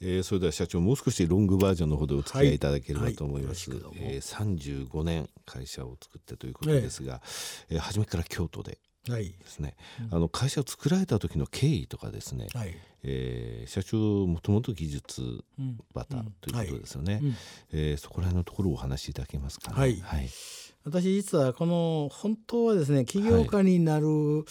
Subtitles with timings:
[0.00, 2.58] えー、それでは社長もう少しロングバージョンのほどお付き合いい。
[2.58, 7.20] ただければと思います、はいはい、えー、35年会社を作ってということですが、
[7.68, 10.06] えー、初めから京都でですね、はい。
[10.08, 15.42] うん、あの会社を作られた時の経緯とかですね、はい、えー、社長もともと技術
[15.94, 17.36] バタということですよね、うんうん、
[17.72, 19.72] えー、そこら辺のところをお話しいただけますか？
[19.72, 19.76] ね。
[19.78, 20.28] はい、はい、
[20.84, 24.44] 私実はこの本当はですね起業家になる、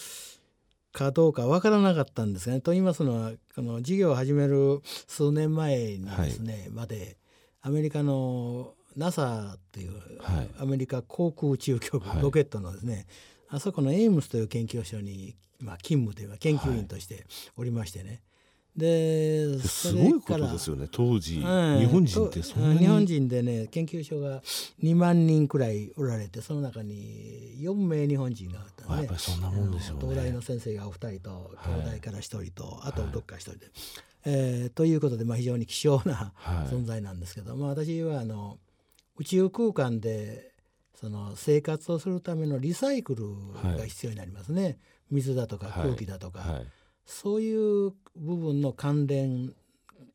[0.92, 2.62] かどうかわからなかったんですね。
[2.62, 7.18] と言いますのはこの事業を始める数年前にですね、はい、まで
[7.62, 13.06] アメリカの NASA っていう、はい、アメリカ航空宇宙局、はい、ロケットのですね
[13.50, 18.21] あそこのエイムスという研究所に、まあ、勤務というか研究員としておりましてね、
[18.79, 20.87] ですごいことですよね。
[20.92, 22.79] 当時、うん、日本人ってそんなに。
[22.79, 24.42] 日本人でね研究所が
[24.82, 30.01] 2万人くらいおられてその中に4名日本人があったねやっぱりそんなもんでしょうね。
[30.01, 33.72] 東大の先生がお二人と東大から1人と、はい、あとどっか1人で、はい、
[34.25, 36.34] えー、ということで、まあ、非常に希少な
[36.72, 38.58] 存在なんですけど、はい、まあ、私はあの
[39.17, 40.50] 宇宙空間で
[40.95, 44.80] その生活をするためのリサイクルが必要になりますね、
[45.11, 46.61] 水だとか空気だとか。
[47.10, 49.54] そういう部分の関連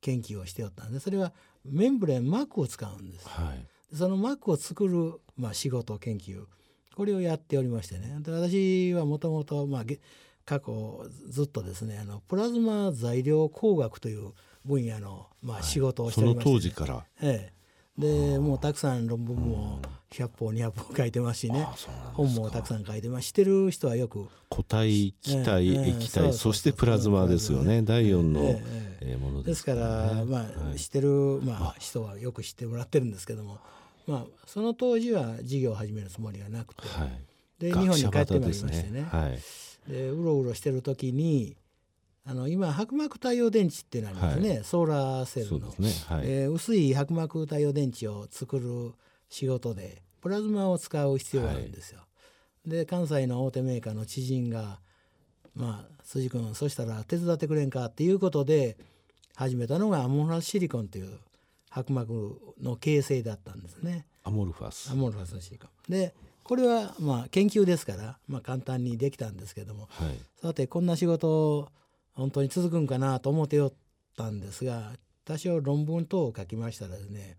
[0.01, 1.33] 研究をしておったんでそれは
[1.65, 6.45] メンブレン膜を使うんです、はい、その膜を作る、まあ、仕事研究
[6.95, 8.17] これをやっておりましてね。
[8.21, 9.69] で私はもともと
[10.45, 14.33] 過去ずっとですねあのプラズマ材料工学という
[14.65, 16.55] 分野の、まあ、仕事をしておりまして、ね。
[16.55, 17.53] はい、その当時から、ええ、
[17.99, 21.67] でもうたくさん論文も100本200本書いてますしね。
[22.13, 23.29] 本もたくさん書いてます。
[23.29, 24.29] してる人はよく。
[24.51, 27.83] 固体気体、え液体そしてプラズマですよね。
[27.83, 28.61] 第4の、
[29.01, 33.59] えものですから、まあ、知ってる、まあ、人はよく知ってもらってるんですけども、
[34.07, 36.83] まあ、その当時は事業を始めるつもりがなくて、
[37.59, 39.09] で日本に帰ってまいりましてね、
[39.89, 41.57] でうろうろしてる時に
[42.27, 45.91] あの今薄膜太陽電池っていうのありますね、はい、ソーラーセルの、ね。
[46.09, 48.93] はい、えー、薄い薄膜太陽電池を作る
[49.29, 51.99] 仕事でプラズマを使う必要があるんですよ。
[51.99, 52.05] は
[52.67, 54.81] い、で関西の大手メーカーの知人が
[55.55, 58.79] 「まあ辻君そしたら手伝ってくれんか」っていうことで
[59.35, 61.19] 始めたのがアモルファスシリコンという
[61.77, 64.07] 薄膜の形成だったんですね。
[64.23, 64.91] アモルファス。
[64.91, 65.93] アモルファスシリコン。
[65.93, 71.69] でこれはまあ研究ですから、まあ、簡単にできたんですけども、はい、さてこんな仕事を
[72.15, 73.73] 本当に続くんかなと思っておっ
[74.17, 74.93] たんですが
[75.25, 77.37] 多少論文等を書きましたらですね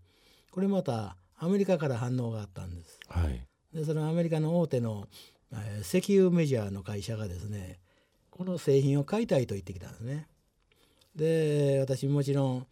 [0.50, 2.98] これまたアメリカから反応があったんです。
[3.08, 5.06] はい、でそのアメリカの大手の、
[5.52, 7.78] えー、石油メジャーの会社がですね
[8.30, 10.28] この製品を買いたいと言ってきたんですね。
[11.14, 12.66] で私もちろん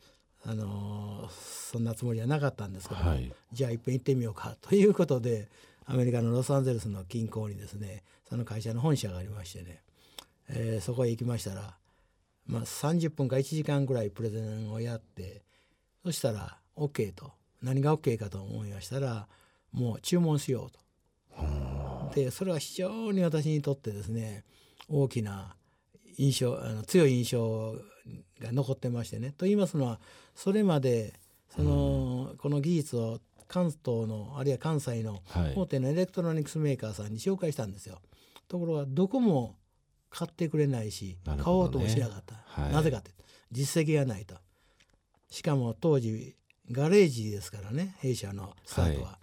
[0.47, 5.49] あのー、そんなつもりはなかったんですけど、はい、じゃあいっぺん行ってみようかということで
[5.87, 9.83] アメリカのロサンゼルスの近郊にですねその会社の本社がありましてね、
[10.49, 11.75] えー、そこへ行きましたら
[12.47, 15.43] まあ、30分か1時間ぐらいプレゼンをやって
[16.05, 17.33] そしたら OK と
[17.63, 19.27] 何が OK かと思いましたら
[19.73, 20.85] もう注文しようと。
[22.15, 24.45] でそれは非常に私にとってですね
[24.89, 25.57] 大きな
[26.17, 27.73] 印象あの強い印象
[28.41, 29.33] が残ってましてね。
[29.37, 30.01] と言いますのは
[30.35, 31.15] それまで
[31.57, 35.23] そのこの技術を関東のあるいは関西の
[35.57, 38.01] 大手のエレクトロニクスメーカーさんに紹介したんですよ。
[38.49, 39.57] ところがどこも
[40.15, 43.11] 買ってくれないし、ね、買おうともしなかった、はい、なぜかって
[43.51, 44.37] 実績がないと。
[45.29, 46.37] しかも当時
[46.71, 49.19] ガレージですからね弊社のスタートは、は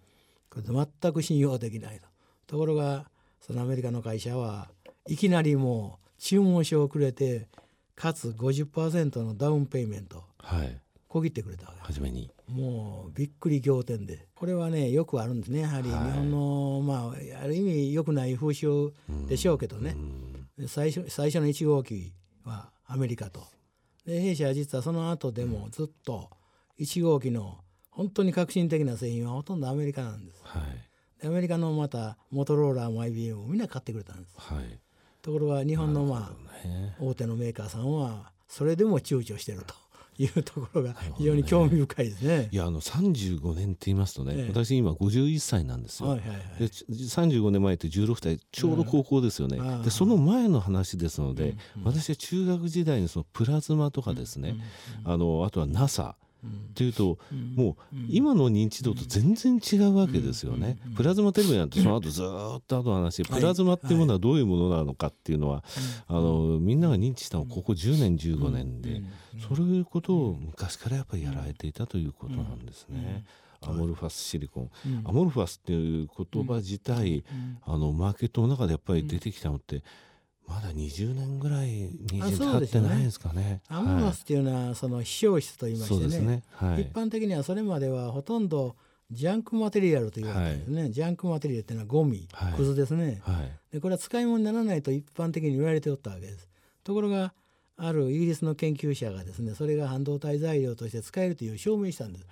[0.60, 2.08] い、これ全く信用できないと。
[2.46, 3.06] ところが
[3.40, 4.70] そのアメリカの会社は
[5.08, 7.48] いきなりもう注文書をくれて
[7.96, 10.78] かつ50%のダウンペイメント、はい、
[11.08, 11.82] 小切ってくれたわけ。
[11.84, 12.30] 初めに。
[12.48, 14.28] もうびっくり仰天で。
[14.36, 15.62] これはねよくあるんですね。
[15.62, 18.92] やはり日本の、はい、まあある意味良くない風習
[19.30, 19.96] でしょうけどね、
[20.68, 22.14] 最初最初の1号機
[22.44, 23.46] はアメリカと
[24.06, 26.30] で弊社は実はその後でもずっと
[26.80, 27.60] 1号機の
[27.92, 30.42] 本当に革新的な製品はほとんどアメリカなんです。
[30.44, 30.60] は
[31.24, 34.36] い、アメリカのまたモトローラーも IBM もみんな買ってくれたんです。
[34.38, 34.80] はい、
[35.22, 36.34] ところが日本のま
[36.64, 39.76] あ、ね、大手のメーカーさんはそれでも躊躇してると。
[40.18, 42.38] いうところが非常に興味深いですね。
[42.38, 46.10] ねいやあの35年って言いますとね、ええ、私今51歳なんですよ。
[46.10, 49.58] はいはいはい、で35年前って16歳ちょうど高校ですよね。
[49.58, 54.56] うん、でその前の話ですので、うんうん、私は中学時代にそのプラズマとかですね、
[55.06, 57.20] あのあとは NASA っていうと、
[57.56, 60.78] もう今の認知度と全然違うわけですよね。
[60.96, 65.64] プラズマテレビなんてその後ずっと後話プラズマっていうものはどういうものなのかっていうのは、
[66.08, 69.04] あのみんなが認知したのはここ10年15年で、
[69.56, 73.26] そういうことを昔からやっぱりやられていたということなんですね。
[73.64, 74.72] アモルファスシリコン、
[75.06, 77.24] アモルファスっていう言葉自体、
[77.64, 79.84] あのマーケットの中でやっぱり出てきたのって、
[80.52, 83.62] まだ20年ぐらいに経ってないですかね。
[83.70, 86.44] アマノスっていうのはその非消室と言いましてね、ね。
[86.56, 88.76] はい、一般的にはそれまではほとんど
[89.10, 96.50] ジャンクマテリアルと言われてるんですね、はい、ジャンクマテリアルっていうのはゴミ、はい、クズですね、はい、でこれは使い物にならないと一般的に言われておったわけです。
[96.84, 97.34] ところが
[97.78, 102.26] あるイギリスの研究者がですねそれが半導体材料として使えるという証明したんです。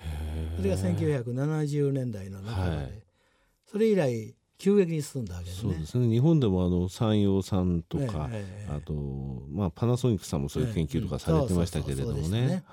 [0.58, 3.02] それが1970年代の中で、
[3.66, 5.74] それ以来急激に進んだわけですね。
[5.74, 6.10] そうですね。
[6.10, 8.94] 日本でもあの山陽さんとか、えー、あと、
[9.50, 12.64] まあ、パナソニックさんもそういう研究とかされてましたけれどもね。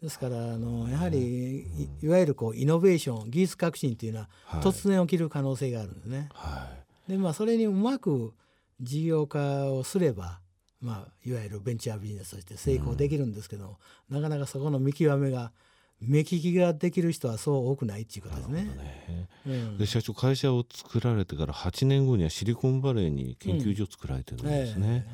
[0.00, 1.66] ですからあのやはり、
[2.00, 4.28] いわゆるこうイノベーション技術革新というのは
[4.60, 6.28] 突然起きる可能性があるんですね。
[6.32, 6.68] は
[7.08, 8.32] い、でまあそれにうまく
[8.80, 10.40] 事業化をすれば、
[10.80, 13.78] まあ、いわゆるベンチャービジネスとして成功できるんですけど、
[14.10, 15.52] うん、なかなかそこの見極めが
[16.02, 18.62] 目利きができる人はそう多くないっていうことですね。
[18.64, 19.28] ね。
[19.46, 25.06] うん、で社長会社を作られてから8年後にはシリコンバレーに研究所を作られてるんですね。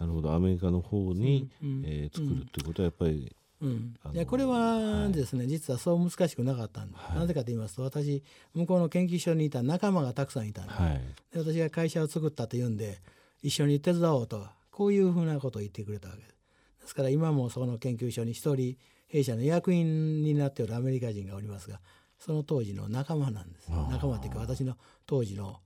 [0.00, 0.34] うん、なるほど。
[0.34, 8.22] アメリカの方に、うん、えー、作るっていうことはやっぱり、うん、いやこれはですね、はい、実はそう難しくなかったんで、はい、なぜかと言いますと私
[8.54, 11.00] 向こうの研究所にいた仲間がたくさんいたんではい、
[11.32, 12.98] で私が会社を作ったというんで
[13.42, 16.36] 一緒に手伝おうとこういうふうなことを言ってくれたわけです。
[16.82, 18.76] ですから今もその研究所に一人
[19.08, 21.80] 弊社の役員になっておるアメリカ人がおりますが
[22.18, 23.70] その当時の仲間なんです。
[23.90, 24.76] 仲間っていうか私の
[25.06, 25.60] 当時の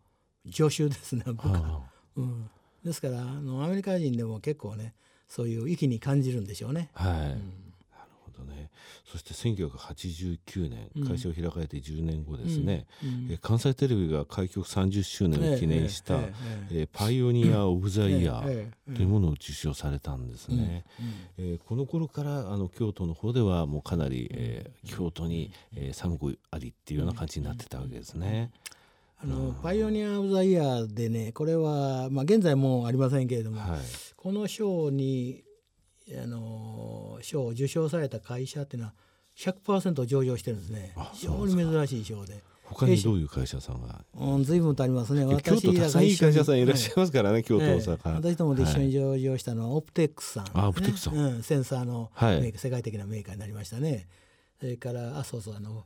[0.50, 1.82] 助手ですね部下、
[2.16, 2.50] うん、
[2.84, 4.94] ですからあのアメリカ人でも結構ね
[5.28, 6.90] そういう域に感じるんでしょうね。
[6.94, 7.69] はい、うん
[8.40, 8.70] どね。
[9.04, 16.32] そして1989年会社を開かれて10年後ですね、うん、関西テレビが開局30周年を記念した、え
[16.70, 20.84] ええパイオニア・オブ・ザ・イヤーというものを受賞されたんですね、
[21.38, 28.50] えこの頃からあの京都の方ではもうかなり、え京都に、え寒くありっていうような感じになってたわけですね。
[29.22, 33.80] あのパイオニア・オブ・ザ・イヤーでねこれは、まあ、現在もうありませんけれども、はい、
[34.16, 35.42] この賞に
[36.18, 38.94] あの賞を受賞された会社っていうのは
[39.36, 40.94] 100%上場してるんですね。
[41.12, 42.42] 非常に珍しい賞で。
[42.64, 45.24] 他にどういう会社さんが、うん、随分とありますね。
[45.24, 54.06] 私京都たくさんいい会社さんいらっしゃいますからね、はい、京都大阪、私どもで一緒に上場したのはオプテックスさん、ね、あオプテックスさん、うん、センサーのメーカー、はい、世界的なメーカーになりましたね。
[54.60, 55.84] それからあそうそうあの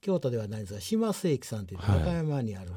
[0.00, 2.72] 京都ではないですが島世紀さんという和歌山にある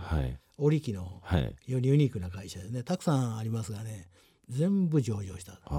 [0.58, 1.22] 織機の
[1.66, 2.84] よりユニークな会社ですね。
[2.84, 4.10] たくさんありますがね。
[4.50, 5.54] 全部上場した。
[5.54, 5.76] だから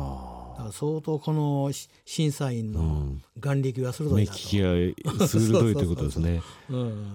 [0.72, 1.70] 相当この
[2.04, 6.42] 審査員の眼力は鋭いなと、うん、目利きが鋭いということですね。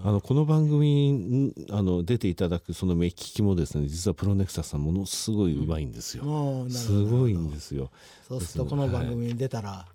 [0.03, 7.91] あのこの番組あの出ていただくその目利きもですね実はプロネクサスさんものすごいうまいんですよ、うん、すごいんですよ。
[8.27, 9.85] そうするとこの番組に出たら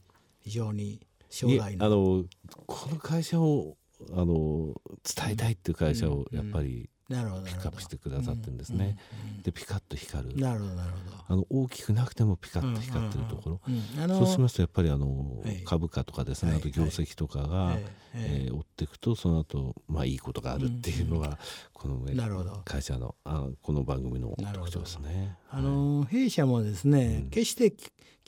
[0.40, 2.24] 非常に将来の,、あの
[2.66, 3.76] この会社を
[4.12, 4.74] あの
[5.04, 8.96] 伝えたいっていう会社をやっぱり、ピックアップしてくださってるんですね。
[9.42, 10.36] でピカッと光る。
[10.36, 11.24] なるほどなるほど。
[11.28, 13.60] あの大きくなくてもピカッと光ってるところ、
[14.08, 17.76] そうしますとやっぱりあの、株価とかですね、あと業績とかが、
[18.14, 21.38] え追っていくとその後まあいいことがあるっていうのが、
[21.72, 22.04] この
[22.64, 25.36] 会社のあこの番組の特徴ですね。
[25.50, 27.74] あの弊社もですね、決して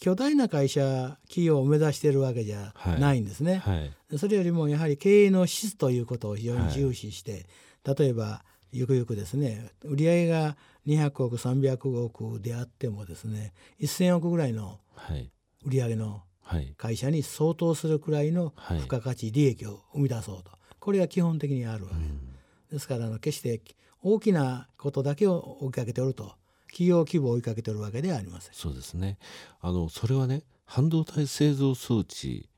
[0.02, 3.84] 巨大な会社企業を目指しているわけじゃないんですね、はいは
[4.14, 7.46] い、それよりもやはり経営の質ということを非常に重視して、
[7.84, 8.42] はい、例えば
[8.72, 14.80] ゆくゆくですね売上が200億300億であってもですね1,000億ぐらいの
[15.64, 16.22] 売上の
[16.76, 20.50] 会社に相当するくらいの付加価値利益を生み出そうと。
[20.80, 21.96] これが基本的にあるわけ。
[21.96, 22.08] です。
[22.72, 23.60] ですからあの決して
[24.02, 26.34] 大きなことだけを追いかけておると
[26.66, 28.54] 企業規模を追いかけておるわけではありません。
[28.54, 29.18] そうですね。
[29.60, 32.48] あのそれはね半導体製造装置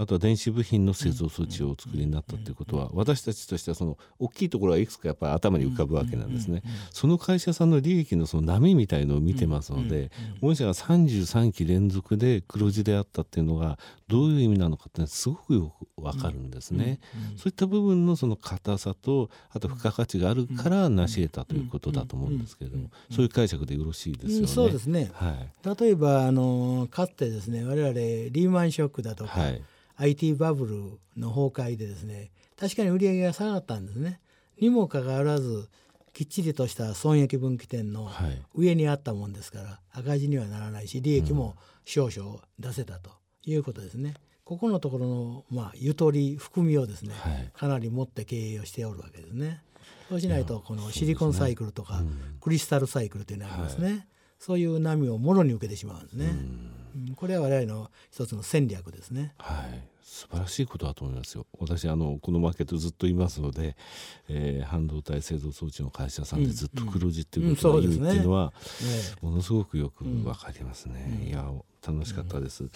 [0.00, 6.62] あとは電子部品の製造装置をお作りになったということは私たちとしてはその大きいところはいくつかやっぱり頭に浮かぶわけなんですね。
[6.90, 13.78] その会社さんの利益のその波みたいのを見てますので御社が33期連続で黒字であったっていうのが
[14.10, 16.98] どういう意味なのかってすごくよくわかるんですね。
[17.36, 24.46] そういった部分のその硬さとあと付加価値があるから成し得たということだと思うんですけれどもそういう解釈でよろしいですよね。
[24.48, 29.62] そうですね、はい、例えばあのかつてですね我々リーマンショックだとか、はい。
[29.96, 30.76] IT バブル
[31.20, 34.20] の崩壊でですね確かに売り上げが下がったんですね。
[34.58, 35.68] にもかかわらず
[36.12, 38.10] きっちりとした損益分岐点の
[38.54, 44.14] 上にあったもんですから、赤字にはならないし利益も少々出せたということですね。
[44.44, 49.62] ここのところの、まあ、ゆとり含みをですね、はい、かなり持って経営をしておるわけですね。
[50.08, 52.02] そうしないとこのシリコンサイクルとか、
[52.40, 54.06] クリスタルサイクルというのがありますね、はい、
[54.40, 56.26] そういう波をもろに受けてしまうんですね。
[56.26, 56.70] うん
[57.14, 59.34] これは我々の一つの戦略ですね。
[59.38, 61.46] はい素晴らしいことだと思いますよ。
[61.58, 63.76] 私あのこのマーケットずっといますので、
[64.28, 68.52] えー、半導体製造装置の会社さんでずっと黒字っていうことの意味っていうのは、
[69.20, 71.26] ものすごくよくわかりますね。
[71.28, 71.50] いや
[71.86, 72.70] 楽しかったです、うん、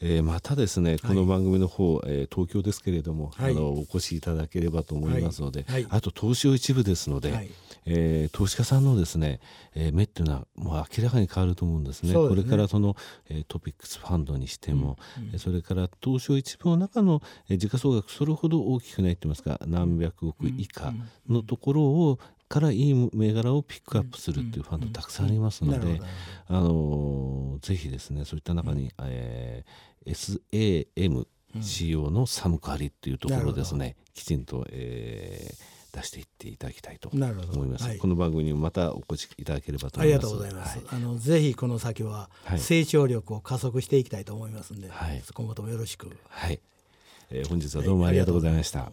[0.00, 7.50] えー、またですねこの番組の方、はい、えー、東京ですけれども、はい、あのお越しいただければと思いますので、はい、あと投資を一部ですので、はい、
[7.86, 9.40] えー、投資家さんのですね、
[9.74, 12.12] えー、目っていうのはもう明らかに変わると思うんですね。
[12.12, 12.28] すね。
[12.28, 12.96] これからその、
[13.28, 15.32] えー、トピックスファンドにしても、うん。
[15.32, 20.92] うん、それから東証一部の中の、えー、時価総額それほど大きくないって言いますか何百億以下
[21.28, 22.18] のところを
[22.48, 26.00] からいい銘柄をピックアップするっていうファンドたくさんありますので、
[26.46, 31.26] あのぜひですねそういった中に、えー、SAM
[31.60, 37.24] 仕様のサムカリっていうところですね、きちんと、えー、出していっていただきたいと思
[37.64, 40.26] います、はい、この番組にまたお越しいただければと思います。
[40.26, 46.10] ありがとうございます、はい、あのぜひこの先は成長力を加速していきたいと思いますんで、はい、今後ともよろしく。
[46.28, 46.60] はい、
[47.30, 48.92] えー、本日はどうもありがとうございました、